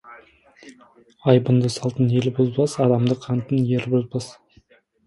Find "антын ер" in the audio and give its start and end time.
3.37-3.89